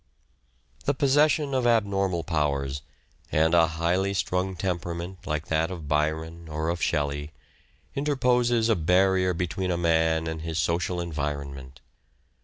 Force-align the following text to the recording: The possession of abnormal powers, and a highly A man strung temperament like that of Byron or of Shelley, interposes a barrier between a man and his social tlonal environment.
The 0.85 0.95
possession 0.95 1.53
of 1.53 1.67
abnormal 1.67 2.23
powers, 2.23 2.81
and 3.31 3.53
a 3.53 3.67
highly 3.67 4.09
A 4.09 4.13
man 4.13 4.15
strung 4.15 4.55
temperament 4.55 5.27
like 5.27 5.45
that 5.49 5.69
of 5.69 5.87
Byron 5.87 6.49
or 6.49 6.69
of 6.69 6.81
Shelley, 6.81 7.33
interposes 7.93 8.67
a 8.67 8.75
barrier 8.75 9.35
between 9.35 9.69
a 9.69 9.77
man 9.77 10.25
and 10.25 10.41
his 10.41 10.57
social 10.57 10.97
tlonal 10.97 11.03
environment. 11.03 11.81